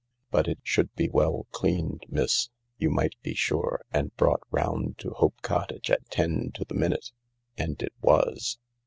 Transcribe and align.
But 0.31 0.47
it 0.47 0.57
should 0.63 0.91
be 0.95 1.09
well 1.09 1.45
cleaned, 1.51 2.07
miss, 2.09 2.49
you 2.79 2.89
might 2.89 3.13
be 3.21 3.35
sure, 3.35 3.85
and 3.93 4.11
brought 4.17 4.41
round 4.49 4.97
to 4.97 5.11
Hope 5.11 5.39
Cottage 5.43 5.91
at 5.91 6.09
ten 6.09 6.49
to 6.55 6.65
the 6.65 6.73
minute. 6.73 7.11
And 7.55 7.79
it 7.83 7.93
was. 8.01 8.57